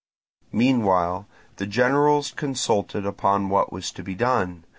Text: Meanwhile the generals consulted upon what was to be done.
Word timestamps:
Meanwhile 0.51 1.27
the 1.57 1.67
generals 1.67 2.31
consulted 2.31 3.05
upon 3.05 3.49
what 3.49 3.71
was 3.71 3.91
to 3.91 4.01
be 4.01 4.15
done. 4.15 4.65